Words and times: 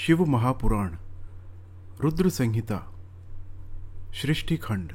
शिव 0.00 0.24
महापुराण 0.24 0.94
रुद्र 2.00 2.28
संहिता 2.28 2.76
सृष्टि 4.22 4.56
खंड 4.56 4.92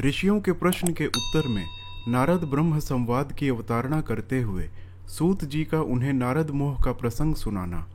ऋषियों 0.00 0.40
के 0.40 0.52
प्रश्न 0.52 0.92
के 0.92 1.06
उत्तर 1.06 1.48
में 1.48 1.64
नारद 2.08 2.44
ब्रह्म 2.44 2.78
संवाद 2.78 3.32
की 3.32 3.48
अवतारणा 3.48 4.00
करते 4.00 4.40
हुए 4.42 4.68
सूत 5.08 5.44
जी 5.44 5.64
का 5.64 5.80
उन्हें 5.80 6.12
नारद 6.12 6.50
मोह 6.50 6.82
का 6.82 6.92
प्रसंग 6.92 7.34
सुनाना। 7.34 7.86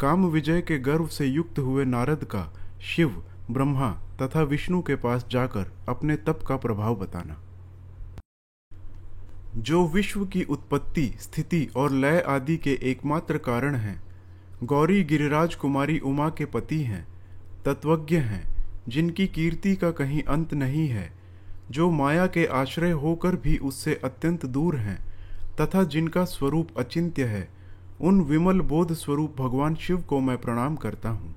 काम 0.00 0.26
विजय 0.26 0.60
के 0.60 0.78
गर्व 0.78 1.06
से 1.06 1.26
युक्त 1.26 1.58
हुए 1.58 1.84
नारद 1.84 2.24
का 2.24 2.52
शिव, 2.80 3.24
ब्रह्मा 3.50 3.90
तथा 4.22 4.42
विष्णु 4.42 4.82
के 4.82 4.96
पास 4.96 5.26
जाकर 5.30 5.72
अपने 5.88 6.16
तप 6.16 6.44
का 6.46 6.56
प्रभाव 6.56 6.94
बताना। 6.94 7.42
जो 9.56 9.86
विश्व 9.88 10.26
की 10.26 10.44
उत्पत्ति, 10.44 11.14
स्थिति 11.20 11.68
और 11.76 11.90
लय 11.90 12.20
आदि 12.20 12.56
के 12.56 12.78
एकमात्र 12.82 13.38
कारण 13.38 13.74
हैं 13.74 14.05
गौरी 14.64 15.04
गिरिराज 15.04 15.54
कुमारी 15.54 15.98
उमा 15.98 16.28
के 16.28 16.44
पति 16.44 16.80
हैं, 16.82 17.08
तत्वज्ञ 17.64 18.16
हैं, 18.16 18.66
जिनकी 18.88 19.26
कीर्ति 19.26 19.76
का 19.76 19.90
कहीं 19.90 20.22
अंत 20.22 20.54
नहीं 20.54 20.88
है, 20.88 21.12
जो 21.70 21.90
माया 21.90 22.26
के 22.26 22.46
आश्रय 22.46 22.90
होकर 22.90 23.36
भी 23.36 23.56
उससे 23.56 24.00
अत्यंत 24.04 24.46
दूर 24.46 24.76
हैं, 24.76 25.06
तथा 25.60 25.82
जिनका 25.84 26.24
स्वरूप 26.24 26.68
अचिंत्य 26.78 27.24
है, 27.24 27.48
उन 28.00 28.20
विमल 28.20 28.60
बोध 28.60 28.92
स्वरूप 28.92 29.36
भगवान 29.40 29.74
शिव 29.74 29.96
को 29.96 30.20
मैं 30.20 30.38
प्रणाम 30.38 30.76
करता 30.76 31.08
हूँ। 31.08 31.36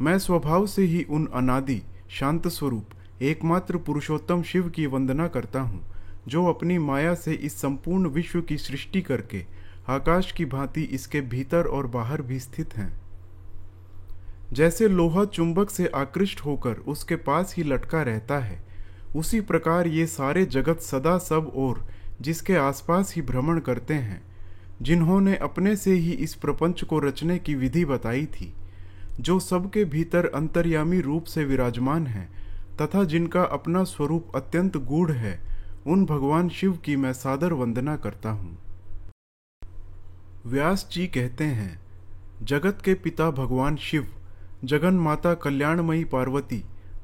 मैं 0.00 0.18
स्वभाव 0.18 0.66
से 0.66 0.82
ही 0.82 1.02
उन 1.02 1.26
अनादि, 1.26 1.82
शांत 2.10 2.48
स्वरूप, 2.48 2.84
एकमात्र 3.22 3.76
पुरुषोत्तम 3.76 4.42
शिव 4.42 4.68
की 4.68 4.86
वंदना 4.86 5.28
करता 5.28 5.60
हूँ, 5.60 5.82
जो 6.28 6.46
अपनी 6.46 6.78
माया 6.78 7.14
से 7.14 7.32
इस 7.32 7.60
संपूर्ण 7.60 8.06
विश्व 8.06 8.40
की 8.40 8.58
सृष्टि 8.58 9.02
करके 9.02 9.61
आकाश 9.88 10.32
की 10.32 10.44
भांति 10.44 10.82
इसके 10.82 11.20
भीतर 11.20 11.64
और 11.64 11.86
बाहर 11.86 12.22
भी 12.22 12.38
स्थित 12.38 12.76
हैं। 12.76 13.00
जैसे 14.52 14.88
लोहा 14.88 15.24
चुंबक 15.24 15.70
से 15.70 15.86
आकृष्ट 15.86 16.40
होकर 16.40 16.72
उसके 16.72 17.16
पास 17.16 17.54
ही 17.56 17.62
लटका 17.62 18.02
रहता 18.02 18.38
है, 18.38 18.62
उसी 19.16 19.40
प्रकार 19.40 19.86
ये 19.86 20.06
सारे 20.06 20.44
जगत 20.44 20.80
सदा 20.80 21.18
सब 21.18 21.52
और 21.56 21.86
जिसके 22.20 22.56
आसपास 22.56 23.14
ही 23.14 23.22
भ्रमण 23.22 23.60
करते 23.60 23.94
हैं, 23.94 24.22
जिन्होंने 24.82 25.36
अपने 25.36 25.76
से 25.76 25.92
ही 25.92 26.12
इस 26.12 26.34
प्रपंच 26.34 26.84
को 26.84 26.98
रचने 26.98 27.38
की 27.38 27.54
विधि 27.54 27.84
बताई 27.84 28.26
थी, 28.26 28.54
जो 29.20 29.40
सबके 29.40 29.84
भीतर 29.84 30.26
अंतर्यामी 30.26 31.00
रूप 31.00 31.24
से 31.24 31.44
विराजमान 31.44 32.06
है, 32.06 32.28
तथा 32.82 33.04
जिनका 33.04 33.42
अपना 33.42 33.84
स्वरूप 33.84 34.36
अत्यंत 34.36 34.76
गूढ़ 34.76 35.10
है, 35.10 35.40
उन 35.86 36.04
भगवान 36.06 36.48
शिव 36.48 36.72
की 36.72 36.96
मैं 36.96 37.12
सादर 37.12 37.52
वंदना 37.52 37.96
करता 37.96 38.30
हूँ। 38.30 38.58
व्यास 40.46 40.86
जी 40.92 41.06
कहते 41.06 41.44
हैं, 41.44 41.80
जगत 42.42 42.78
के 42.84 42.94
पिता 42.94 43.30
भगवान 43.30 43.76
शिव, 43.76 44.06
जगन 44.64 44.94
माता 44.94 45.34
कल्याणमयी 45.34 46.04
पार्वती 46.04 46.58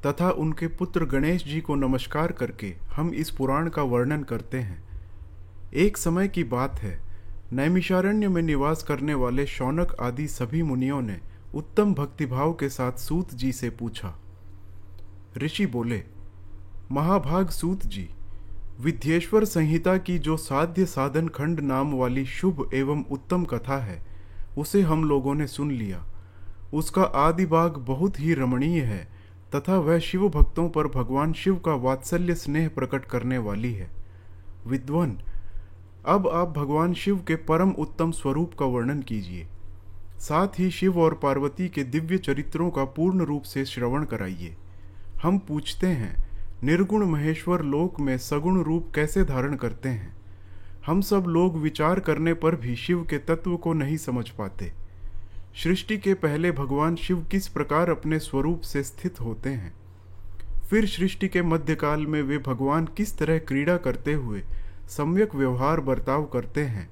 तथा 0.05 0.29
उनके 0.31 0.67
पुत्र 0.67 1.05
गणेश 1.05 1.43
जी 1.43 1.61
को 1.61 1.75
नमस्कार 1.75 2.31
करके 2.31 2.73
हम 2.95 3.13
इस 3.13 3.29
पुराण 3.29 3.69
का 3.69 3.83
वर्णन 3.83 4.23
करते 4.23 4.59
हैं। 4.59 4.83
एक 5.73 5.97
समय 5.97 6.27
की 6.27 6.43
बात 6.43 6.79
है, 6.79 6.99
नैमिषारण्य 7.53 8.27
में 8.27 8.41
निवास 8.41 8.83
करने 8.83 9.13
वाले 9.13 9.45
शौनक 9.47 9.95
आदि 10.01 10.27
सभी 10.27 10.63
मुनियों 10.63 11.01
ने 11.01 11.19
उत्तम 11.55 11.93
भक्तिभाव 11.93 12.53
के 12.53 12.69
साथ 12.69 12.99
सूत 12.99 13.33
जी 13.33 13.51
से 13.51 13.69
पूछा, 13.69 14.15
ऋषि 15.37 15.65
बोले, 15.65 16.03
महाभाग 16.91 17.49
सूत 17.49 17.85
जी 17.85 18.09
विद्येश्वर 18.79 19.45
संहिता 19.45 19.97
की 19.97 20.19
जो 20.19 20.37
साध्य 20.37 20.85
साधन 20.85 21.27
खंड 21.27 21.59
नाम 21.59 21.93
वाली 21.93 22.25
शुभ 22.25 22.69
एवं 22.73 23.03
उत्तम 23.11 23.43
कथा 23.43 23.77
है, 23.77 24.05
उसे 24.57 24.81
हम 24.81 25.03
लोगों 25.03 25.35
ने 25.35 25.47
सुन 25.47 25.71
लिया। 25.71 26.05
उसका 26.73 27.03
आदि 27.03 27.45
भाग 27.45 27.77
बहुत 27.77 28.19
ही 28.19 28.33
रमणीय 28.33 28.81
है, 28.81 29.07
तथा 29.55 29.77
वह 29.77 29.99
शिव 29.99 30.29
भक्तों 30.29 30.69
पर 30.69 30.87
भगवान 30.87 31.33
शिव 31.33 31.55
का 31.55 31.73
वात्सल्य 31.73 32.35
स्नेह 32.35 32.69
प्रकट 32.69 33.05
करने 33.05 33.37
वाली 33.37 33.73
है। 33.73 33.91
विद्वन, 34.67 35.19
अब 36.05 36.27
आप 36.27 36.47
भगवान 36.47 36.93
शिव 36.93 37.17
के 37.27 37.35
परम 37.35 37.69
उत्तम 37.69 38.11
स्वरूप 38.11 38.53
का 38.59 38.65
वर्णन 38.65 39.01
कीजिए। 39.01 39.47
साथ 40.19 40.47
ही 40.59 40.71
शिव 40.71 40.99
और 40.99 41.13
पार्वती 41.13 41.69
के 41.69 41.83
दिव्य 41.83 42.17
चरित्रों 42.17 42.71
का 42.71 42.83
पूर्ण 42.83 43.21
रूप 43.21 43.43
से 43.43 43.65
श्रवण 43.65 44.05
कराइए। 44.05 44.55
हम 45.23 45.37
पूछते 45.37 45.87
हैं 45.87 46.28
निर्गुण 46.63 47.05
महेश्वर 47.05 47.61
लोक 47.61 47.99
में 47.99 48.17
सगुण 48.17 48.63
रूप 48.63 48.91
कैसे 48.95 49.23
धारण 49.23 49.55
करते 49.55 49.89
हैं? 49.89 50.17
हम 50.85 51.01
सब 51.01 51.25
लोग 51.27 51.57
विचार 51.57 51.99
करने 51.99 52.33
पर 52.33 52.55
भी 52.55 52.75
शिव 52.75 53.07
के 53.09 53.17
तत्व 53.17 53.57
को 53.57 53.73
नहीं 53.73 53.97
समझ 53.97 54.29
पाते। 54.29 54.73
सृष्टि 55.63 55.97
के 55.97 56.13
पहले 56.13 56.51
भगवान 56.51 56.95
शिव 56.95 57.27
किस 57.31 57.47
प्रकार 57.47 57.89
अपने 57.89 58.19
स्वरूप 58.19 58.61
से 58.61 58.83
स्थित 58.83 59.19
होते 59.19 59.49
हैं? 59.49 59.73
फिर 60.69 60.85
सृष्टि 60.85 61.27
के 61.27 61.41
मध्यकाल 61.41 62.05
में 62.05 62.21
वे 62.21 62.37
भगवान 62.37 62.85
किस 62.85 63.17
तरह 63.17 63.37
क्रीड़ा 63.37 63.77
करते 63.77 64.13
हुए 64.13 64.43
सम्यक 64.89 65.35
व्यवहार 65.35 65.79
बर्ताव 65.79 66.25
करते 66.25 66.63
हैं? 66.63 66.89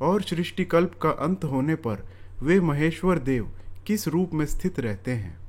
और 0.00 0.22
सृष्टिकल्प 0.22 0.94
का 1.02 1.10
अंत 1.10 1.44
होने 1.44 1.74
पर 1.74 2.08
वे 2.42 2.60
महेश्वर 2.60 3.18
देव 3.18 3.50
किस 3.86 4.08
रूप 4.08 4.30
में 4.34 4.46
स्थित 4.46 4.80
रहते 4.80 5.10
हैं? 5.10 5.39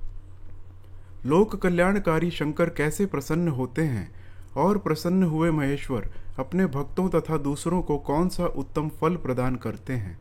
लोक 1.26 1.56
कल्याणकारी 1.56 2.32
शंकर 2.32 2.70
कैसे 2.70 3.06
प्रसन्न 3.06 3.48
होते 3.48 3.82
हैं? 3.82 4.12
और 4.58 4.78
प्रसन्न 4.78 5.24
हुए 5.24 5.52
महेश्वर, 5.52 6.12
अपने 6.40 6.66
भक्तों 6.66 7.10
तथा 7.10 7.38
दूसरों 7.38 7.82
को 7.82 7.98
कौन 7.98 8.30
सा 8.30 8.46
उत्तम 8.46 8.90
फल 8.90 9.16
प्रदान 9.16 9.56
करते 9.56 9.94
हैं? 9.94 10.20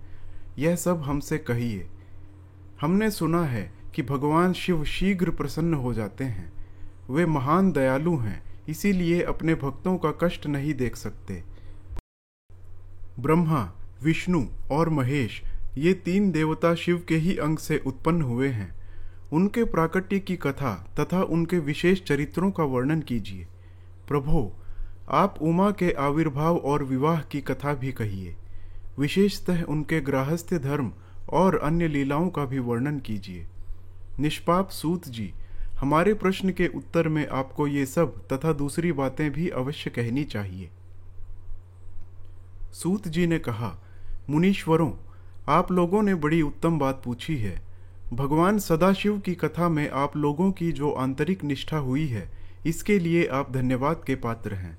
यह 0.58 0.76
सब 0.76 1.02
हमसे 1.02 1.38
कहिए। 1.38 1.90
हमने 2.80 3.10
सुना 3.10 3.42
है 3.42 3.72
कि 3.94 4.02
भगवान 4.02 4.52
शिव 4.52 4.84
शीघ्र 4.84 5.30
प्रसन्न 5.30 5.74
हो 5.74 5.94
जाते 5.94 6.24
हैं। 6.24 6.52
वे 7.10 7.26
महान 7.26 7.72
दयालु 7.72 8.16
हैं, 8.16 8.42
इसीलिए 8.68 9.22
अपने 9.22 9.54
भक्तों 9.54 9.98
का 9.98 10.10
कष्ट 10.10 10.46
नहीं 10.46 10.74
देख 10.74 10.96
सकते। 10.96 11.44
ब्रह्मा, 13.20 13.72
विष्णु 14.02 14.46
और 14.70 14.88
महेश, 14.88 15.42
ये 15.78 15.94
तीन 15.94 16.30
देवता 16.30 16.74
शिव 16.74 17.04
के 17.08 17.16
ही 17.16 17.36
अंग 17.36 17.58
से 17.58 17.82
उत्पन्न 17.86 18.22
हुए 18.22 18.48
हैं। 18.48 18.79
उनके 19.32 19.64
प्राकट्य 19.64 20.18
की 20.18 20.36
कथा 20.36 20.94
तथा 21.00 21.22
उनके 21.22 21.58
विशेष 21.58 22.02
चरित्रों 22.02 22.50
का 22.50 22.64
वर्णन 22.64 23.00
कीजिए। 23.00 23.46
प्रभो, 24.08 24.52
आप 25.10 25.38
उमा 25.42 25.70
के 25.70 25.92
आविर्भाव 25.92 26.56
और 26.56 26.84
विवाह 26.84 27.20
की 27.20 27.40
कथा 27.40 27.74
भी 27.74 27.92
कहिए। 27.92 28.36
विशेषतः 28.98 29.62
उनके 29.62 30.00
गृहस्थ 30.00 30.54
धर्म 30.54 30.92
और 31.30 31.58
अन्य 31.58 31.88
लीलाओं 31.88 32.28
का 32.28 32.44
भी 32.44 32.58
वर्णन 32.58 32.98
कीजिए। 32.98 33.46
निष्पाप 34.18 34.68
सूत 34.68 35.08
जी, 35.08 35.34
हमारे 35.78 36.14
प्रश्न 36.14 36.50
के 36.50 36.66
उत्तर 36.66 37.08
में 37.08 37.28
आपको 37.28 37.66
ये 37.66 37.86
सब 37.86 38.28
तथा 38.32 38.52
दूसरी 38.52 38.92
बातें 38.92 39.30
भी 39.30 39.48
अवश्य 39.48 39.90
कहनी 39.90 40.24
चाहिए। 40.24 40.70
सूत 42.72 43.08
जी 43.08 43.26
ने 43.26 43.38
कहा, 43.38 43.78
मुनीश्वरों, 44.30 44.92
आप 45.48 45.72
लोगों 45.72 46.02
ने 46.02 46.14
बड़ी 46.14 46.42
उत्तम 46.42 46.78
बात 46.78 47.02
पूछी 47.04 47.36
है। 47.36 47.69
भगवान 48.12 48.58
सदाशिव 48.58 49.18
की 49.18 49.34
कथा 49.34 49.68
में 49.68 49.90
आप 49.90 50.16
लोगों 50.16 50.52
की 50.52 50.72
जो 50.72 50.90
आंतरिक 50.90 51.44
निष्ठा 51.44 51.76
हुई 51.76 52.06
है, 52.06 52.30
इसके 52.66 52.98
लिए 52.98 53.26
आप 53.26 53.52
धन्यवाद 53.52 54.00
के 54.06 54.14
पात्र 54.14 54.54
हैं। 54.54 54.78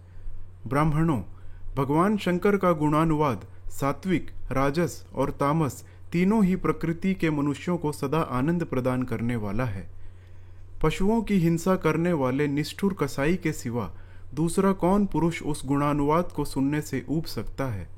ब्राह्मणों, 0.67 1.21
भगवान 1.77 2.17
शंकर 2.17 2.57
का 2.57 2.71
गुणानुवाद, 2.71 3.45
सात्विक, 3.69 4.31
राजस 4.51 5.05
और 5.15 5.31
तामस 5.31 5.85
तीनों 6.11 6.45
ही 6.45 6.55
प्रकृति 6.55 7.13
के 7.13 7.29
मनुष्यों 7.29 7.77
को 7.77 7.91
सदा 7.91 8.19
आनंद 8.19 8.65
प्रदान 8.65 9.03
करने 9.03 9.35
वाला 9.35 9.65
है। 9.65 9.91
पशुओं 10.83 11.21
की 11.21 11.35
हिंसा 11.35 11.75
करने 11.75 12.13
वाले 12.13 12.47
निष्ठुर 12.47 12.93
कसाई 12.93 13.35
के 13.35 13.53
सिवा 13.53 13.93
दूसरा 14.33 14.71
कौन 14.71 15.05
पुरुष 15.05 15.43
उस 15.43 15.65
गुणानुवाद 15.65 16.23
को 16.23 16.45
सुनने 16.45 16.81
से 16.81 17.05
ऊब 17.09 17.25
सकता 17.25 17.65
है? 17.65 17.89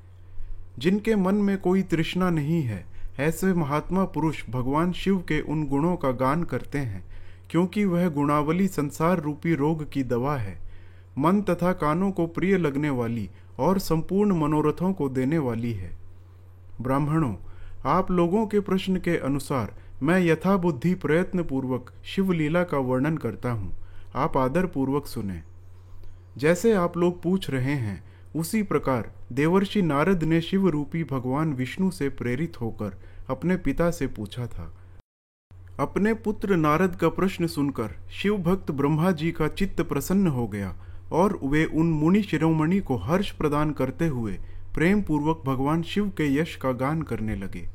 जिनके 0.79 1.15
मन 1.15 1.35
में 1.35 1.57
कोई 1.57 1.81
तृष्णा 1.81 2.29
नहीं 2.29 2.63
है 2.63 2.92
ऐसे 3.19 3.53
महात्मा 3.53 4.05
पुरुष 4.05 4.43
भगवान 4.49 4.91
शिव 4.91 5.17
के 5.17 5.41
उन 5.41 5.67
गुणों 5.67 5.95
का 5.95 6.11
गान 6.11 6.43
करते 6.43 6.77
हैं, 6.77 7.03
क्योंकि 7.49 7.85
वह 7.85 8.09
गुणावली 8.09 8.67
संसार 8.67 9.19
रूपी 9.19 9.55
रोग 9.55 9.91
की 9.91 10.03
दवा 10.03 10.37
है। 10.37 10.57
मन 11.17 11.41
तथा 11.41 11.73
कानों 11.73 12.11
को 12.11 12.27
प्रिय 12.27 12.57
लगने 12.57 12.89
वाली 12.89 13.29
और 13.59 13.79
संपूर्ण 13.79 14.39
मनोरथों 14.39 14.93
को 14.93 15.09
देने 15.09 15.37
वाली 15.37 15.73
है। 15.73 15.91
ब्राह्मणों, 16.81 17.35
आप 17.85 18.11
लोगों 18.11 18.45
के 18.47 18.59
प्रश्न 18.59 18.97
के 18.97 19.17
अनुसार 19.17 19.73
मैं 20.03 20.19
यथाबुद्धि 20.19 20.93
प्रयत्न 20.93 21.43
पूर्वक 21.43 21.93
शिवलीला 22.05 22.63
का 22.63 22.77
वर्णन 22.77 23.17
करता 23.17 23.51
हूँ। 23.51 23.71
आप 24.15 24.37
आदर 24.37 24.65
पूर्वक 24.65 25.05
सुने। 25.05 25.41
जैसे 26.37 26.73
आप 26.73 26.97
लोग 26.97 27.21
पूछ 27.21 27.49
रहे 27.49 27.73
हैं 27.73 28.03
उसी 28.35 28.63
प्रकार 28.63 29.11
देवर्षि 29.31 29.81
नारद 29.81 30.23
ने 30.23 30.41
शिव 30.41 30.67
रूपी 30.67 31.03
भगवान 31.03 31.53
विष्णु 31.53 31.91
से 31.91 32.09
प्रेरित 32.09 32.61
होकर 32.61 32.97
अपने 33.29 33.57
पिता 33.57 33.91
से 33.91 34.07
पूछा 34.07 34.47
था। 34.47 34.73
अपने 35.79 36.13
पुत्र 36.13 36.55
नारद 36.55 36.95
का 36.95 37.09
प्रश्न 37.09 37.47
सुनकर 37.47 37.95
शिव 38.11 38.37
भक्त 38.37 38.71
ब्रह्मा 38.71 39.11
जी 39.11 39.31
का 39.31 39.47
चित्त 39.47 39.81
प्रसन्न 39.81 40.27
हो 40.27 40.47
गया 40.47 40.75
और 41.11 41.39
वे 41.43 41.65
उन 41.65 41.91
मुनि 41.91 42.23
शिरोमणि 42.23 42.79
को 42.79 42.97
हर्ष 42.97 43.31
प्रदान 43.31 43.71
करते 43.71 44.07
हुए 44.07 44.33
प्रेम 44.73 45.01
पूर्वक 45.01 45.43
भगवान 45.45 45.83
शिव 45.83 46.09
के 46.09 46.35
यश 46.35 46.55
का 46.55 46.71
गान 46.71 47.01
करने 47.01 47.35
लगे। 47.35 47.69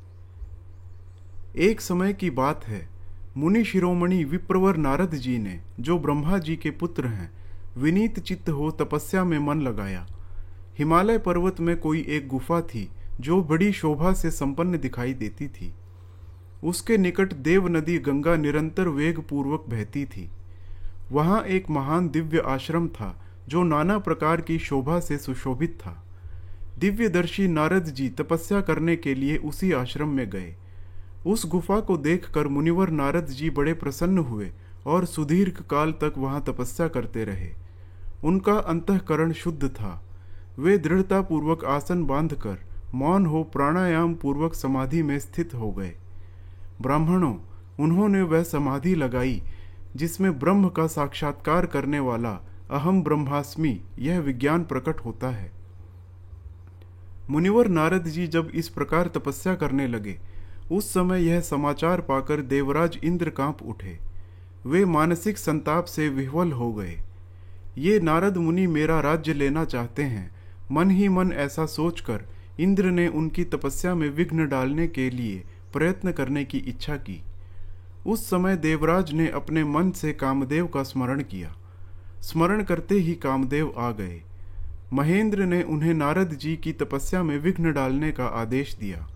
एक 1.56 1.80
समय 1.80 2.12
की 2.12 2.30
बात 2.30 2.64
है, 2.64 2.88
मुनि 3.36 3.64
शिरोमणि 3.64 4.24
विप्रवर 4.24 4.76
नारद 4.76 5.14
जी 5.14 5.38
ने, 5.38 5.60
जो 5.80 5.98
ब्रह्मा 5.98 6.38
जी 6.38 6.56
के 6.56 6.70
पुत्र 6.70 7.06
हैं, 7.06 7.30
विनीत 7.76 8.18
चित्त 8.20 8.48
हो 8.50 8.70
तपस्या 8.70 9.24
में 9.24 9.38
मन 9.38 9.60
लगाया। 9.60 10.06
हिमालय 10.78 11.18
पर्वत 11.18 11.60
में 11.60 11.76
कोई 11.76 12.06
एक 12.08 12.28
गुफा 12.28 12.60
थी, 12.60 12.88
जो 13.20 13.42
बड़ी 13.42 13.72
शोभा 13.72 14.12
से 14.12 14.30
संपन्न 14.30 14.78
दिखाई 14.78 15.14
देती 15.14 15.48
थी। 15.48 15.74
उसके 16.64 16.98
निकट 16.98 17.32
देव 17.32 17.68
नदी 17.68 17.98
गंगा 17.98 18.36
निरंतर 18.36 18.88
वेग 18.88 19.18
पूर्वक 19.18 19.64
बहती 19.68 20.04
थी। 20.04 20.30
वहाँ 21.12 21.42
एक 21.42 21.70
महान 21.70 22.08
दिव्य 22.08 22.42
आश्रम 22.46 22.88
था, 22.88 23.22
जो 23.48 23.62
नाना 23.62 23.98
प्रकार 23.98 24.40
की 24.40 24.58
शोभा 24.58 25.00
से 25.00 25.18
सुशोभित 25.18 25.78
था। 25.80 26.04
दिव्यदर्शी 26.78 27.48
नारद 27.48 27.84
जी 27.84 28.08
तपस्या 28.08 28.60
करने 28.60 28.96
के 28.96 29.14
लिए 29.14 29.36
उसी 29.36 29.72
आश्रम 29.72 30.08
में 30.08 30.30
गए। 30.30 30.56
उस 31.26 31.46
गुफा 31.46 31.80
को 31.80 31.96
देखकर 31.96 32.48
मुनिवर 32.48 32.90
नारद 32.90 33.26
जी 33.26 33.50
बड़े 33.50 33.74
प्रसन्न 33.74 34.18
हुए 34.18 34.52
और 34.86 35.04
सुदीर्घ 35.04 35.62
काल 35.62 35.92
तक 35.92 36.14
वहाँ 36.18 36.44
तपस्या 36.48 36.88
करते 36.88 37.24
रहे। 37.24 37.48
उनका 38.24 38.52
अंतकरण 38.52 39.32
शुद्ध 39.32 39.68
था। 39.68 40.04
वे 40.58 40.78
दृढ़ता 40.78 41.20
पूर्वक 41.20 41.64
आसन 41.64 42.04
बांधकर 42.04 42.56
मौन 42.94 43.26
हो 43.26 43.42
प्राणायाम 43.42 44.14
पूर्वक 44.14 44.54
समाधि 44.54 45.02
में 45.02 45.18
स्थित 45.18 45.54
हो 45.54 45.72
गए। 45.72 45.94
ब्राह्मणों, 46.80 47.36
उन्होंने 47.80 48.22
वह 48.22 48.42
समाधि 48.42 48.94
लगाई, 48.94 49.42
जिसमें 49.96 50.38
ब्रह्म 50.38 50.68
का 50.68 50.86
साक्षात्कार 50.86 51.66
करने 51.66 52.00
वाला 52.00 52.40
अहम 52.70 53.02
ब्रह्मास्मि 53.02 53.80
यह 53.98 54.20
विज्ञान 54.20 54.64
प्रकट 54.64 55.00
होता 55.00 55.28
है। 55.28 55.52
मुनिवर 57.30 57.68
नारद 57.68 58.04
जी 58.04 58.26
जब 58.26 58.50
इस 58.54 58.68
प्रकार 58.68 59.06
तपस्या 59.06 59.54
करने 59.54 59.86
लगे, 59.86 60.18
उस 60.72 60.94
समय 60.94 61.22
यह 61.22 61.40
समाचार 61.40 62.00
पाकर 62.00 62.40
देवराज 62.40 62.98
इंद्र 63.04 63.30
काँप 63.30 63.62
उठे। 63.62 63.98
वे 64.66 64.84
मानसिक 64.84 65.38
संताप 65.38 65.84
से 65.84 66.08
विह्वल 66.08 66.52
हो 66.52 66.72
गए। 66.72 67.00
ये 67.78 68.00
नारद 68.00 68.36
मुनि 68.36 68.66
मेरा 68.66 69.00
राज्य 69.00 69.32
लेना 69.32 69.64
चाहते 69.64 70.02
हैं 70.02 70.37
मन 70.72 70.90
ही 70.90 71.08
मन 71.08 71.32
ऐसा 71.32 71.66
सोचकर 71.66 72.24
इंद्र 72.60 72.84
ने 72.84 73.08
उनकी 73.08 73.44
तपस्या 73.44 73.94
में 73.94 74.10
विघ्न 74.10 74.48
डालने 74.48 74.86
के 74.86 75.10
लिए 75.10 75.44
प्रयत्न 75.72 76.12
करने 76.12 76.44
की 76.44 76.58
इच्छा 76.58 76.96
की। 76.96 77.22
उस 78.06 78.30
समय 78.30 78.56
देवराज 78.56 79.12
ने 79.12 79.28
अपने 79.28 79.64
मन 79.64 79.90
से 79.90 80.12
कामदेव 80.12 80.66
का 80.66 80.82
स्मरण 80.82 81.22
किया। 81.22 81.56
स्मरण 82.22 82.62
करते 82.62 82.94
ही 82.94 83.14
कामदेव 83.14 83.74
आ 83.78 83.90
गए। 83.90 84.22
महेंद्र 84.92 85.44
ने 85.44 85.62
उन्हें 85.62 85.94
नारद 85.94 86.34
जी 86.34 86.56
की 86.56 86.72
तपस्या 86.72 87.22
में 87.22 87.38
विघ्न 87.38 87.72
डालने 87.72 88.12
का 88.12 88.26
आदेश 88.26 88.74
दिया। 88.74 89.08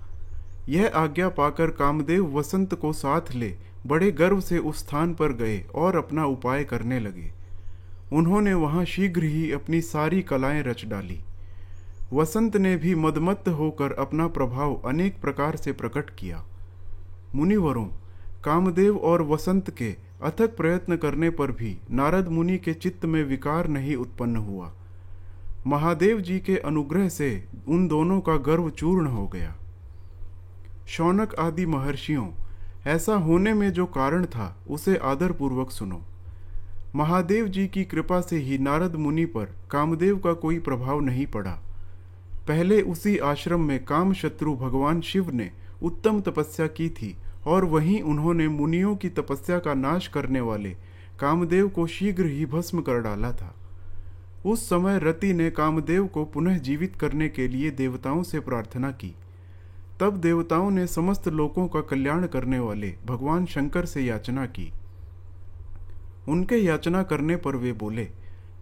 यह 0.68 0.92
आज्ञा 0.94 1.28
पाकर 1.28 1.70
कामदेव 1.70 2.38
वसंत 2.38 2.74
को 2.74 2.92
साथ 2.92 3.34
ले 3.34 3.54
बड़े 3.86 4.12
गर्व 4.12 4.40
से 4.40 4.58
उस 4.58 4.78
स्थान 4.78 5.14
पर 5.14 5.32
गए 5.32 5.64
और 5.74 5.96
अपना 5.96 6.24
उपाय 6.24 6.64
करने 6.64 7.00
लगे। 7.00 7.32
उन्होंने 8.12 8.54
वहाँ 8.54 8.84
शीघ्र 8.84 9.24
ही 9.24 9.52
अपनी 9.52 9.80
सारी 9.80 10.22
कलाएँ 10.22 10.62
रच 10.62 10.84
डाली। 10.84 11.20
वसंत 12.12 12.56
ने 12.56 12.76
भी 12.76 12.94
मदमत्त 12.94 13.48
होकर 13.48 13.92
अपना 13.92 14.28
प्रभाव 14.28 14.74
अनेक 14.74 15.20
प्रकार 15.20 15.56
से 15.56 15.72
प्रकट 15.72 16.10
किया। 16.10 16.44
मुनिवरों, 17.34 17.86
कामदेव 18.44 18.96
और 18.96 19.22
वसंत 19.22 19.70
के 19.70 19.96
अथक 20.22 20.56
प्रयत्न 20.56 20.96
करने 20.96 21.30
पर 21.30 21.52
भी 21.52 21.78
नारद 21.90 22.28
मुनि 22.28 22.58
के 22.58 22.74
चित्त 22.74 23.04
में 23.04 23.24
विकार 23.24 23.68
नहीं 23.68 23.96
उत्पन्न 23.96 24.36
हुआ। 24.36 24.72
महादेव 25.66 26.20
जी 26.20 26.38
के 26.38 26.56
अनुग्रह 26.56 27.08
से 27.08 27.44
उन 27.68 27.88
दोनों 27.88 28.20
का 28.20 28.36
गर्व 28.36 28.70
चूर्ण 28.70 29.06
हो 29.06 29.26
गया। 29.28 29.56
शौनक 30.86 31.34
आदि 31.34 31.66
महर्षियों, 31.66 32.28
ऐसा 32.86 33.14
होने 33.14 33.54
में 33.54 33.72
जो 33.72 33.86
कारण 33.86 34.24
था, 34.24 34.56
उसे 34.70 34.96
आदरपूर्वक 34.96 35.70
सुनो। 35.70 36.02
महादेव 36.94 37.48
जी 37.48 37.68
की 37.68 37.84
कृपा 37.84 38.20
से 38.20 38.36
ही 38.36 38.58
नारद 38.58 38.96
मुनि 38.96 39.24
पर 39.24 39.44
कामदेव 39.70 40.18
का 40.18 40.32
कोई 40.32 40.58
प्रभाव 40.58 41.00
नहीं 41.00 41.26
पड़ा। 41.26 41.62
पहले 42.48 42.80
उसी 42.82 43.18
आश्रम 43.18 43.60
में 43.60 43.84
काम 43.84 44.12
शत्रु 44.12 44.54
भगवान 44.54 45.00
शिव 45.00 45.30
ने 45.30 45.50
उत्तम 45.82 46.20
तपस्या 46.20 46.66
की 46.66 46.88
थी, 46.88 47.16
और 47.46 47.64
वहीं 47.64 48.02
उन्होंने 48.02 48.48
मुनियों 48.48 48.96
की 48.96 49.08
तपस्या 49.08 49.58
का 49.58 49.74
नाश 49.74 50.08
करने 50.08 50.40
वाले 50.40 50.70
कामदेव 51.20 51.68
को 51.68 51.86
शीघ्र 51.86 52.26
ही 52.26 52.46
भस्म 52.46 52.80
कर 52.80 53.00
डाला 53.00 53.32
था। 53.32 53.54
उस 54.46 54.66
समय 54.66 54.98
रति 54.98 55.32
ने 55.32 55.50
कामदेव 55.50 56.06
को 56.06 56.24
पुनः 56.24 56.58
जीवित 56.58 56.96
करने 56.96 57.28
के 57.28 57.48
लिए 57.48 57.70
देवताओं 57.70 58.22
से 58.22 58.40
प्रार्थना 58.40 58.90
की। 58.90 59.14
तब 60.00 60.16
देवताओं 60.16 60.70
ने 60.70 60.86
समस्त 60.86 61.28
लोगों 61.28 61.68
का 61.68 61.80
कल्याण 61.80 62.26
करने 62.26 62.58
वाले 62.58 62.94
भगवान 63.06 63.46
शंकर 63.46 63.86
से 63.86 64.02
याचना 64.02 64.46
की। 64.46 64.72
उनके 66.28 66.56
याचना 66.56 67.02
करने 67.02 67.36
पर 67.36 67.56
वे 67.56 67.72
बोले, 67.72 68.08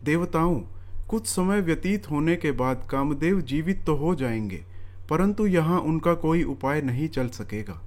देवताओं 0.04 0.60
कुछ 1.10 1.26
समय 1.26 1.60
व्यतीत 1.60 2.10
होने 2.10 2.36
के 2.36 2.50
बाद 2.52 2.86
कामदेव 2.90 3.40
जीवित 3.40 3.82
तो 3.86 3.94
हो 3.96 4.14
जाएँगे, 4.14 4.64
परंतु 5.10 5.46
यहाँ 5.46 5.80
उनका 5.80 6.14
कोई 6.14 6.42
उपाय 6.44 6.82
नहीं 6.82 7.08
चल 7.08 7.28
सकेगा। 7.28 7.80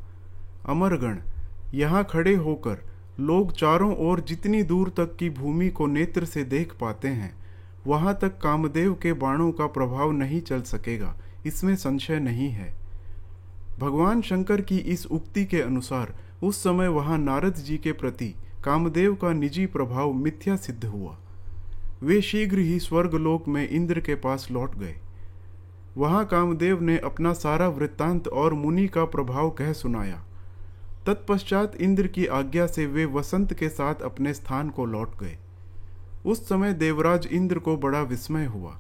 अमरगण, 0.65 1.19
यहाँ 1.73 2.03
खड़े 2.03 2.33
होकर 2.35 2.83
लोग 3.19 3.51
चारों 3.51 3.95
ओर 3.99 4.19
जितनी 4.19 4.61
दूर 4.63 4.89
तक 4.89 5.15
की 5.15 5.29
भूमि 5.29 5.69
को 5.69 5.87
नेत्र 5.87 6.25
से 6.25 6.43
देख 6.43 6.73
पाते 6.73 7.07
हैं, 7.07 7.33
वहाँ 7.87 8.17
तक 8.21 8.37
कामदेव 8.37 8.93
के 8.93 9.13
बाणों 9.13 9.51
का 9.51 9.67
प्रभाव 9.67 10.11
नहीं 10.11 10.41
चल 10.41 10.61
सकेगा, 10.61 11.15
इसमें 11.45 11.75
संशय 11.75 12.19
नहीं 12.19 12.49
है। 12.49 12.73
भगवान 13.79 14.21
शंकर 14.21 14.61
की 14.61 14.77
इस 14.77 15.05
उक्ति 15.05 15.45
के 15.45 15.61
अनुसार 15.61 16.13
उस 16.43 16.63
समय 16.63 16.87
वहाँ 16.87 17.17
नारद 17.17 17.55
जी 17.55 17.77
के 17.77 17.91
प्रति 17.91 18.33
कामदेव 18.63 19.15
का 19.15 19.33
निजी 19.33 19.65
प्रभाव 19.65 20.13
मिथ्या 20.13 20.55
सिद्ध 20.55 20.83
हुआ। 20.85 21.17
वे 22.03 22.21
शीघ्र 22.21 22.59
ही 22.59 22.79
स्वर्गलोक 22.79 23.47
में 23.47 23.69
इंद्र 23.69 24.00
के 24.00 24.15
पास 24.15 24.47
लौट 24.51 24.75
गए। 24.75 24.95
वहाँ 25.97 26.25
कामदेव 26.25 26.81
ने 26.81 26.97
अपना 26.97 27.33
सारा 27.33 27.67
वृत्तांत 27.67 28.27
और 28.27 28.53
मुनि 28.53 28.88
का 28.88 29.05
प्रभाव 29.05 29.50
कह 29.50 29.73
सुनाया। 29.73 30.23
तत्पश्चात 31.05 31.75
इंद्र 31.75 32.07
की 32.07 32.25
आज्ञा 32.25 32.67
से 32.67 32.85
वे 32.85 33.05
वसंत 33.05 33.53
के 33.53 33.69
साथ 33.69 33.95
अपने 33.95 34.33
स्थान 34.33 34.69
को 34.69 34.85
लौट 34.85 35.19
गए। 35.19 35.38
उस 36.25 36.50
समय 36.50 36.73
देवराज 36.73 37.27
इंद्र 37.31 37.59
को 37.59 37.77
बड़ा 37.77 38.01
विस्मय 38.01 38.45
हुआ। 38.45 38.78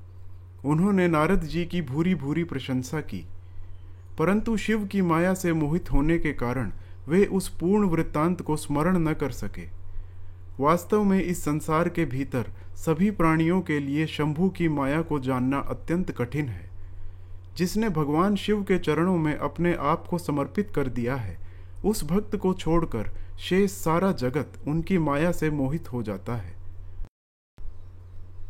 उन्होंने 0.65 1.07
नारद 1.07 1.41
जी 1.41 1.65
की 1.65 1.81
भूरी 1.81 2.15
भूरी 2.15 2.43
प्रशंसा 2.43 3.01
की। 3.01 3.25
परंतु 4.17 4.57
शिव 4.57 4.85
की 4.85 5.01
माया 5.01 5.33
से 5.33 5.53
मोहित 5.53 5.91
होने 5.91 6.19
के 6.19 6.33
कारण 6.33 6.71
वे 7.07 7.25
उस 7.25 7.49
पूर्ण 7.49 7.85
वृत्तांत 7.85 8.41
को 8.41 8.55
स्मरण 8.55 8.97
न 8.97 9.13
कर 9.13 9.31
सके। 9.31 9.82
वास्तव 10.59 11.03
में 11.03 11.23
इस 11.23 11.43
संसार 11.43 11.89
के 11.89 12.05
भीतर 12.05 12.51
सभी 12.75 13.11
प्राणियों 13.11 13.61
के 13.61 13.79
लिए 13.79 14.07
शंभु 14.07 14.49
की 14.49 14.67
माया 14.69 15.01
को 15.01 15.19
जानना 15.19 15.59
अत्यंत 15.59 16.11
कठिन 16.11 16.49
है। 16.49 16.69
जिसने 17.57 17.89
भगवान 17.89 18.35
शिव 18.35 18.63
के 18.63 18.79
चरणों 18.79 19.17
में 19.17 19.37
अपने 19.37 19.73
आप 19.73 20.07
को 20.07 20.17
समर्पित 20.17 20.71
कर 20.75 20.87
दिया 20.87 21.15
है, 21.15 21.37
उस 21.85 22.05
भक्त 22.05 22.35
को 22.35 22.53
छोड़कर 22.53 23.11
शेष 23.39 23.71
सारा 23.71 24.11
जगत 24.11 24.53
उनकी 24.67 24.97
माया 24.97 25.31
से 25.31 25.49
मोहित 25.49 25.93
हो 25.93 26.03
जाता 26.03 26.35
है। 26.35 26.55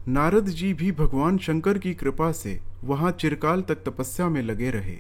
नारद 0.07 0.45
जी 0.45 0.73
भी 0.73 0.91
भगवान 0.91 1.37
शंकर 1.37 1.77
की 1.77 1.93
कृपा 1.93 2.31
से 2.31 2.61
वहाँ 2.83 3.11
चिरकाल 3.11 3.61
तक 3.61 3.75
तपस्या 3.75 4.29
में 4.29 4.41
लगे 4.41 4.69
रहे। 4.71 4.97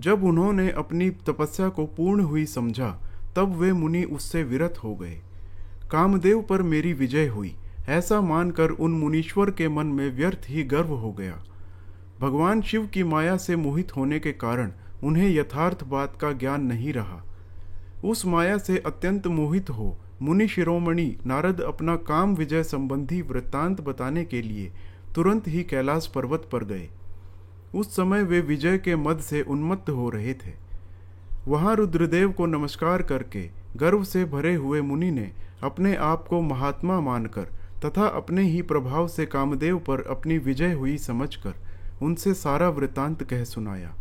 जब 0.00 0.24
उन्होंने 0.24 0.70
अपनी 0.70 1.10
तपस्या 1.10 1.68
को 1.68 1.86
पूर्ण 1.86 2.20
हुई 2.20 2.46
समझा, 2.46 3.00
तब 3.36 3.56
वे 3.56 3.72
मुनि 3.72 4.04
उससे 4.04 4.42
विरत 4.42 4.74
हो 4.84 4.94
गए। 4.94 5.22
कामदेव 5.90 6.42
पर 6.42 6.62
मेरी 6.62 6.92
विजय 6.92 7.26
हुई। 7.26 7.56
ऐसा 7.88 8.20
मानकर 8.20 8.70
उन 8.70 8.90
मुनीश्वर 8.90 9.50
के 9.50 9.68
मन 9.68 9.86
में 9.86 10.16
व्यर्थ 10.16 10.46
ही 10.48 10.62
गर्व 10.62 10.88
हो 10.88 11.12
गया। 11.12 11.44
भगवान 12.20 12.62
शिव 12.62 12.86
की 12.86 13.04
माया 13.04 13.36
से 13.36 13.56
मोहित 13.56 13.96
होने 13.96 14.18
के 14.18 14.32
कारण 14.32 14.72
उन्हें 15.04 15.30
यथार्थ 15.30 15.84
बात 15.84 16.18
का 16.20 16.32
ज्ञान 16.32 16.62
नहीं 16.62 16.92
रहा। 16.92 17.24
उस 18.04 18.26
माया 18.26 18.58
से 18.58 18.78
अत्यंत 18.78 19.26
मोहित 19.26 19.70
हो, 19.70 19.98
मुनि 20.22 20.48
शिरोमणि 20.48 21.16
नारद 21.26 21.60
अपना 21.60 21.96
काम 21.96 22.34
विजय 22.34 22.62
संबंधी 22.62 23.22
वृत्तांत 23.22 23.80
बताने 23.80 24.24
के 24.24 24.42
लिए 24.42 24.72
तुरंत 25.14 25.48
ही 25.48 25.62
कैलाश 25.62 26.06
पर्वत 26.06 26.48
पर 26.52 26.64
गए। 26.64 26.88
उस 27.74 27.96
समय 27.96 28.22
वे 28.22 28.40
विजय 28.40 28.78
के 28.78 28.96
मद 28.96 29.18
से 29.18 29.42
उन्मत्त 29.42 29.90
हो 29.90 30.10
रहे 30.10 30.34
थे। 30.34 30.52
वहाँ 31.48 31.76
रुद्रदेव 31.76 32.32
को 32.32 32.46
नमस्कार 32.46 33.02
करके 33.02 33.50
गर्व 33.76 34.04
से 34.04 34.24
भरे 34.24 34.54
हुए 34.54 34.80
मुनि 34.80 35.10
ने 35.10 35.45
अपने 35.62 35.94
आप 35.96 36.26
को 36.28 36.40
महात्मा 36.40 37.00
मानकर 37.00 37.44
तथा 37.84 38.06
अपने 38.06 38.42
ही 38.42 38.62
प्रभाव 38.62 39.08
से 39.08 39.26
कामदेव 39.26 39.78
पर 39.78 40.00
अपनी 40.02 40.38
विजय 40.38 40.72
हुई 40.72 40.96
समझकर 40.98 41.54
उनसे 42.02 42.34
सारा 42.34 42.68
वृतांत 42.68 43.22
कह 43.22 43.44
सुनाया। 43.44 43.94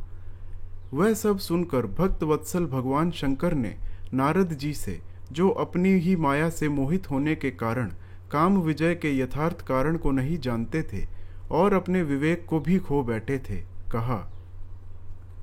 वह 0.94 1.14
सब 1.14 1.38
सुनकर 1.38 1.86
भक्त 1.86 2.24
वत्सल 2.24 2.66
भगवान 2.66 3.12
शंकर 3.12 3.54
ने 3.54 3.76
नारद 4.14 4.54
जी 4.54 4.74
से, 4.74 5.02
जो 5.32 5.50
अपनी 5.50 5.90
ही 5.90 6.16
माया 6.16 6.50
से 6.50 6.70
मोहित 6.70 7.10
होने 7.12 7.36
के 7.36 7.52
कारण 7.52 7.92
काम 8.32 8.58
विजय 8.58 8.96
के 8.96 9.18
यथार्थ 9.18 9.62
कारण 9.62 9.98
को 9.98 10.12
नहीं 10.12 10.38
जानते 10.40 10.82
थे 10.84 11.06
और 11.52 11.74
अपने 11.74 12.02
विवेक 12.04 12.46
को 12.46 12.60
भी 12.60 12.78
खो 12.80 13.04
बैठे 13.04 13.38
थे, 13.40 13.56
कहा, 13.92 14.20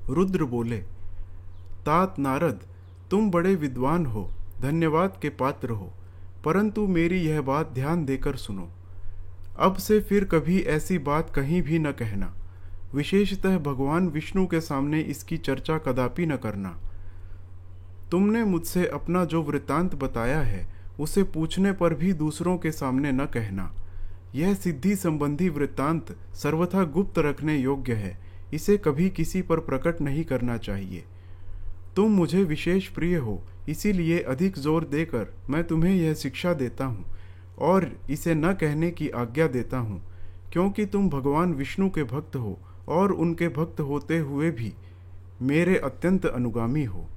रुद्र 0.09 0.43
बोले, 0.43 0.77
तात 1.85 2.19
नारद, 2.19 2.59
तुम 3.11 3.31
बड़े 3.31 3.55
विद्वान 3.55 4.05
हो, 4.05 4.29
धन्यवाद 4.61 5.17
के 5.21 5.29
पात्र 5.29 5.69
हो। 5.69 5.91
परंतु 6.45 6.87
मेरी 6.87 7.17
यह 7.17 7.41
बात 7.41 7.71
ध्यान 7.73 8.05
देकर 8.05 8.35
सुनो। 8.35 8.69
अब 9.59 9.75
से 9.75 9.99
फिर 9.99 10.23
कभी 10.23 10.59
ऐसी 10.59 10.97
बात 10.97 11.29
कहीं 11.29 11.61
भी 11.61 11.79
न 11.79 11.91
कहना। 11.91 12.33
विशेषतः 12.95 13.57
भगवान 13.57 14.07
विष्णु 14.07 14.47
के 14.47 14.61
सामने 14.61 15.01
इसकी 15.01 15.37
चर्चा 15.37 15.77
कदापि 15.77 16.25
न 16.25 16.35
करना। 16.35 16.79
तुमने 18.11 18.43
मुझसे 18.43 18.87
अपना 18.87 19.25
जो 19.25 19.41
वृत्तांत 19.41 19.95
बताया 19.95 20.41
है, 20.41 20.73
उसे 20.99 21.23
पूछने 21.23 21.71
पर 21.71 21.93
भी 21.93 22.13
दूसरों 22.13 22.57
के 22.57 22.71
सामने 22.71 23.11
न 23.11 23.25
कहना। 23.25 23.73
यह 24.35 24.53
सिद्धि 24.53 24.95
संबंधी 24.95 25.49
वृत्तांत 25.49 26.17
सर्वथा 26.33 26.83
गुप्त 26.83 27.19
रखने 27.19 27.57
योग्य 27.57 27.93
है। 27.93 28.19
इसे 28.53 28.77
कभी 28.77 29.09
किसी 29.09 29.41
पर 29.41 29.59
प्रकट 29.59 30.01
नहीं 30.01 30.23
करना 30.23 30.57
चाहिए। 30.57 31.03
तुम 31.95 32.11
मुझे 32.11 32.43
विशेष 32.43 32.87
प्रिय 32.87 33.15
हो 33.17 33.43
इसीलिए 33.69 34.19
अधिक 34.21 34.57
ज़ोर 34.57 34.83
देकर 34.85 35.33
मैं 35.49 35.63
तुम्हें 35.63 35.93
यह 35.95 36.13
शिक्षा 36.13 36.53
देता 36.53 36.85
हूँ 36.85 37.05
और 37.61 37.91
इसे 38.09 38.33
न 38.35 38.53
कहने 38.53 38.89
की 38.91 39.09
आज्ञा 39.11 39.47
देता 39.47 39.77
हूँ, 39.77 40.01
क्योंकि 40.53 40.85
तुम 40.85 41.09
भगवान 41.09 41.53
विष्णु 41.53 41.89
के 41.89 42.03
भक्त 42.05 42.35
हो 42.35 42.57
और 42.89 43.11
उनके 43.13 43.47
भक्त 43.49 43.79
होते 43.81 44.17
हुए 44.19 44.49
भी 44.51 44.73
मेरे 45.41 45.77
अत्यंत 45.79 46.25
अनुगामी 46.25 46.83
हो। 46.83 47.07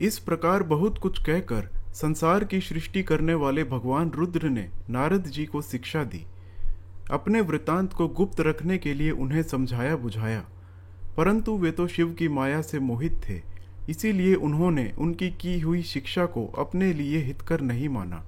इस 0.00 0.18
प्रकार 0.18 0.62
बहुत 0.64 0.98
कुछ 0.98 1.22
कहकर 1.24 1.68
संसार 1.94 2.44
की 2.44 2.60
सृष्टि 2.60 3.02
करने 3.02 3.34
वाले 3.36 3.64
भगवान 3.64 4.10
रुद्र 4.10 4.48
ने 4.48 4.68
नारद 4.90 5.26
जी 5.26 5.44
को 5.46 5.62
शिक्षा 5.62 6.04
दी। 6.04 6.24
अपने 7.10 7.40
वृतांत 7.40 7.92
को 7.92 8.08
गुप्त 8.10 8.40
रखने 8.40 8.78
के 8.78 8.94
लिए 8.94 9.10
उन्हें 9.12 9.42
समझाया 9.42 9.96
बुझाया 9.96 10.44
परंतु 11.16 11.56
वे 11.58 11.70
तो 11.70 11.86
शिव 11.88 12.12
की 12.12 12.28
माया 12.30 12.60
से 12.62 12.78
मोहित 12.80 13.20
थे। 13.28 13.40
इसीलिए 13.88 14.34
उन्होंने 14.34 14.92
उनकी 14.98 15.30
की 15.30 15.60
हुई 15.60 15.82
शिक्षा 15.82 16.26
को 16.26 16.46
अपने 16.46 16.92
लिए 16.92 17.18
हितकर 17.18 17.60
नहीं 17.60 17.88
माना। 17.88 18.24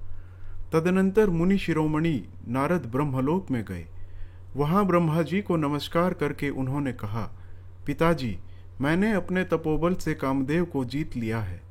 तदनंतर 0.73 1.29
मुनि 1.29 1.57
शिरोमणि 1.57 2.23
नारद 2.47 2.85
ब्रह्मलोक 2.85 3.51
में 3.51 3.63
गए। 3.63 3.85
वहाँ 4.55 4.85
ब्रह्मा 4.85 5.21
जी 5.21 5.41
को 5.41 5.55
नमस्कार 5.55 6.13
करके 6.13 6.49
उन्होंने 6.49 6.93
कहा, 6.93 7.31
पिताजी, 7.85 8.37
मैंने 8.81 9.13
अपने 9.13 9.43
तपोबल 9.43 9.95
से 9.95 10.13
कामदेव 10.13 10.65
को 10.65 10.85
जीत 10.85 11.17
लिया 11.17 11.39
है। 11.39 11.61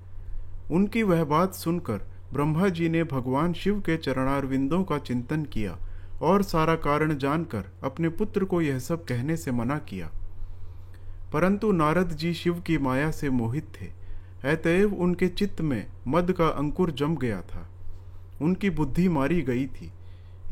उनकी 0.71 1.02
वह 1.02 1.25
बात 1.25 1.55
सुनकर 1.55 2.00
ब्रह्मा 2.33 2.69
जी 2.69 2.88
ने 2.88 3.05
भगवान 3.05 3.52
शिव 3.52 3.81
के 3.81 3.97
चरणारविंदों 3.97 4.85
का 4.85 4.99
चिंतन 4.99 5.45
किया 5.45 5.78
और 6.23 6.43
सारा 6.43 6.75
कारण 6.75 7.16
जानकर 7.16 7.64
अपने 7.85 8.09
पुत्र 8.09 8.45
को 8.45 8.61
यह 8.62 8.78
सब 8.78 9.05
कहने 9.05 9.37
से 9.37 9.50
मना 9.50 9.78
किया। 9.78 10.11
परंतु 11.33 11.73
नारद 11.73 12.09
जी 12.09 12.35
शिव 12.35 12.61
की 12.61 12.78
माया 12.78 13.11
से 13.11 13.30
मोहित 13.30 13.64
थे। 13.64 13.87
अतएव 14.52 14.95
उनके 14.95 15.28
चित्त 15.28 15.61
में 15.61 15.87
मद 16.09 16.33
का 16.33 16.47
अंकुर 16.47 16.90
जम 16.90 17.16
गया 17.16 17.40
था। 17.40 17.68
उनकी 18.42 18.71
बुद्धि 18.71 19.09
मारी 19.09 19.42
गई 19.42 19.66
थी। 19.66 19.92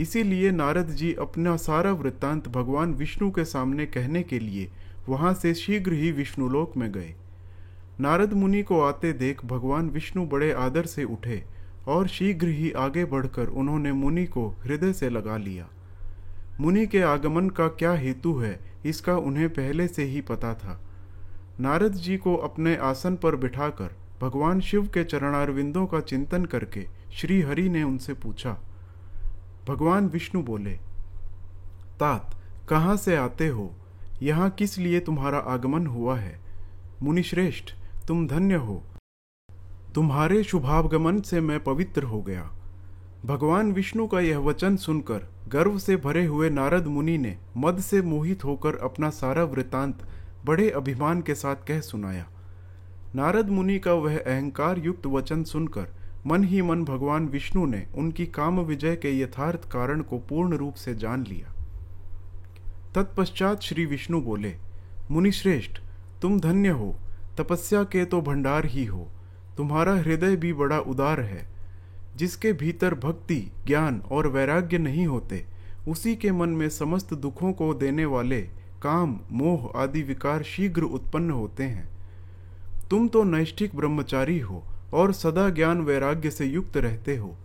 इसीलिए 0.01 0.51
नारद 0.51 0.89
जी 0.91 1.13
अपना 1.15 1.57
सारा 1.57 1.93
वृत्तांत 1.93 2.49
भगवान 2.49 2.95
विष्णु 2.95 3.31
के 3.31 3.45
सामने 3.45 3.87
कहने 3.87 4.23
के 4.23 4.39
लिए 4.39 4.69
वहाँ 5.09 5.35
से 5.35 5.55
शीघ्र 5.55 5.93
ही 5.93 6.13
विष्णुलोक 6.13 6.77
में 6.77 6.93
गए। 6.93 7.15
नारद 8.01 8.33
मुनि 8.33 8.63
को 8.63 8.81
आते 8.81 9.13
देख 9.13 9.45
भगवान 9.45 9.91
विष्णु 9.91 10.27
बड़े 10.27 10.53
आदर 10.53 10.87
से 10.87 11.05
उठे 11.05 11.45
और 11.87 12.09
शीघ्र 12.09 12.49
ही 12.49 12.73
आगे 12.73 13.05
बढ़कर 13.05 13.49
उन्होंने 13.49 13.93
मुनि 13.93 14.25
को 14.27 14.49
हृदय 14.65 14.93
से 14.93 15.11
लगा 15.11 15.37
लिया। 15.37 15.69
मुनि 16.61 16.87
के 16.87 17.03
आगमन 17.03 17.49
का 17.51 17.69
क्या 17.69 17.93
हेतु 17.93 18.39
है, 18.39 18.61
इसका 18.87 19.17
उन्हें 19.17 19.49
पहले 19.49 19.89
से 19.89 20.05
ही 20.05 20.21
पता 20.21 20.55
था। 20.55 20.81
नारद 21.61 21.93
जी 21.93 22.17
को 22.17 22.37
अपने 22.37 22.77
आसन 22.77 23.17
पर 23.17 23.37
बिठाकर 23.37 23.97
भगवान 24.21 24.61
शिव 24.61 24.87
के 24.87 25.05
चरणारविंदों 25.05 25.87
का 25.87 26.01
चिंतन 26.01 26.45
करके 26.45 26.87
श्री 27.13 27.43
हरि 27.43 27.69
ने 27.69 27.83
उनसे 27.83 28.15
पूछा। 28.15 28.57
भगवान 29.69 30.07
विष्णु 30.07 30.43
बोले, 30.43 30.73
तात, 32.01 32.35
कहाँ 32.69 32.97
से 32.97 33.17
आते 33.17 33.49
हो? 33.49 33.75
यहाँ 34.23 34.51
किस 34.51 34.79
लिए 34.79 35.01
तुम्हारा 35.01 35.39
आगमन 35.39 35.87
हुआ 35.87 36.17
है? 36.17 36.41
मुनिश्रेष्ठ, 37.03 37.65
तुम 38.09 38.27
धन्य 38.27 38.55
हो। 38.55 38.83
तुम्हारे 39.95 40.45
शुभागमन 40.45 41.21
से 41.21 41.41
मैं 41.41 41.65
पवित्र 41.65 42.03
हो 42.03 42.23
गया। 42.23 42.51
भगवान 43.25 43.73
विष्णु 43.73 44.07
का 44.07 44.21
यह 44.21 44.39
वचन 44.39 44.77
सुनकर 44.77 45.34
गर्व 45.55 45.79
से 45.79 45.97
भरे 45.97 46.25
हुए 46.25 46.51
नारद 46.51 46.87
मुनि 46.87 47.19
ने 47.19 47.39
मद 47.57 47.81
से 47.81 48.03
मोहित 48.03 48.45
होकर 48.45 48.77
अपना 48.77 49.11
सारा 49.11 49.45
वृतांत 49.45 50.07
बड़े 50.45 50.71
अभिमान 50.71 51.21
के 51.23 51.35
साथ 51.35 51.57
कह 51.57 51.81
सुनाया। 51.81 52.27
नारद 53.15 53.49
मुनि 53.49 53.79
का 53.79 53.93
वह 53.93 54.19
अहंकार 54.19 54.79
युक्त 54.79 55.07
वचन 55.07 55.45
सुनकर 55.45 55.87
मन 56.27 56.45
ही 56.45 56.63
मन 56.63 56.85
भगवान 56.85 57.29
विष्णु 57.29 57.67
ने 57.67 57.87
उनकी 57.95 58.27
काम 58.27 58.61
विजय 58.61 58.97
के 58.97 59.21
यथार्थ 59.21 59.71
कारण 59.71 60.01
को 60.01 60.19
पूर्ण 60.19 60.57
रूप 60.57 60.75
से 60.75 60.95
जान 60.95 61.25
लिया। 61.25 61.55
तत्पश्चात 62.95 63.63
श्री 63.63 63.87
विष्णु 63.87 64.21
बोले 64.21 64.55
मुनिश्रेष्ठ 65.11 65.81
तुम 66.23 66.41
धन्य 66.41 66.69
हो। 66.69 66.95
तपस्या 67.39 67.85
के 67.85 68.05
तो 68.05 68.21
भंडार 68.21 68.67
ही 68.67 68.85
हो। 68.85 69.09
तुम्हारा 69.57 69.95
हृदय 69.95 70.37
भी 70.37 70.53
बड़ा 70.53 70.79
उदार 70.79 71.21
है। 71.21 71.54
जिसके 72.17 72.53
भीतर 72.53 72.95
भक्ति, 72.95 73.53
ज्ञान 73.67 74.03
और 74.11 74.27
वैराग्य 74.27 74.79
नहीं 74.79 75.07
होते, 75.07 75.45
उसी 75.89 76.17
के 76.17 76.33
मन 76.33 76.49
में 76.49 76.69
समस्त 76.69 77.15
दुखों 77.15 77.53
को 77.53 77.75
देने 77.75 78.05
वाले 78.05 78.43
काम, 78.83 79.21
मोह 79.33 79.83
आदि 79.83 80.03
विकार 80.03 80.43
शीघ्र 80.43 80.83
उत्पन्न 80.83 81.31
होते 81.31 81.65
हैं। 81.65 81.89
तुम 82.91 83.09
तो 83.09 83.25
नैष्ठिक 83.25 83.77
ब्रह्मचारी 83.77 84.39
हो 84.39 84.65
और 84.95 85.13
सदा 85.13 85.51
ज्ञान 85.51 85.81
वैराग्य 85.81 86.31
से 86.31 86.47
युक्त 86.47 86.77
रहते 86.77 87.17
हो। 87.17 87.37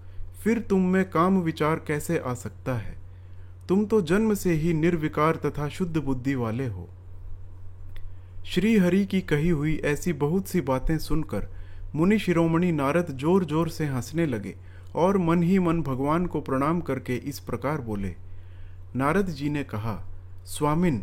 फिर 0.43 0.59
तुम 0.59 0.81
में 0.81 1.09
काम 1.09 1.41
विचार 1.41 1.75
कैसे 1.75 2.17
आ 2.17 2.33
सकता 2.33 2.73
है? 2.73 2.97
तुम 3.69 3.85
तो 3.85 4.01
जन्म 4.01 4.33
से 4.33 4.53
ही 4.53 4.73
निर्विकार 4.73 5.35
तथा 5.35 5.69
शुद्ध 5.69 5.97
बुद्धि 5.97 6.35
वाले 6.35 6.67
हो। 6.67 6.89
श्री 8.45 8.77
हरि 8.77 9.05
की 9.05 9.21
कही 9.21 9.49
हुई 9.49 9.77
ऐसी 9.77 10.13
बहुत 10.13 10.47
सी 10.47 10.61
बातें 10.61 10.97
सुनकर 10.97 11.58
मुनि 11.95 12.17
शिरोमणि 12.19 12.71
नारद 12.71 13.07
ज़ोर 13.11 13.45
ज़ोर 13.45 13.69
से 13.69 13.85
हंसने 13.85 14.25
लगे 14.25 14.55
और 14.95 15.17
मन 15.17 15.43
ही 15.43 15.59
मन 15.59 15.81
भगवान 15.81 16.25
को 16.25 16.41
प्रणाम 16.41 16.81
करके 16.81 17.15
इस 17.15 17.39
प्रकार 17.39 17.81
बोले। 17.81 18.15
नारद 18.95 19.29
जी 19.29 19.49
ने 19.49 19.63
कहा, 19.63 19.95
स्वामिन, 20.47 21.01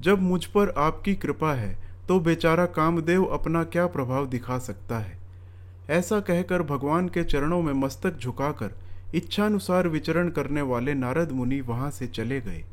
जब 0.00 0.22
मुझ 0.22 0.44
पर 0.46 0.74
आपकी 0.78 1.14
कृपा 1.14 1.52
है 1.54 1.76
तो 2.08 2.18
बेचारा 2.20 2.66
कामदेव 2.66 3.24
अपना 3.24 3.64
क्या 3.64 3.86
प्रभाव 3.86 4.26
दिखा 4.26 4.58
सकता 4.58 4.98
है? 4.98 5.18
ऐसा 5.90 6.18
कहकर 6.20 6.62
भगवान 6.62 7.08
के 7.08 7.24
चरणों 7.24 7.60
में 7.62 7.72
मस्तक 7.74 8.18
झुकाकर 8.18 8.74
इच्छानुसार 9.14 9.88
विचरण 9.88 10.28
करने 10.30 10.62
वाले 10.62 10.94
नारद 10.94 11.32
मुनि 11.32 11.60
वहाँ 11.60 11.90
से 11.90 12.06
चले 12.06 12.40
गए। 12.40 12.64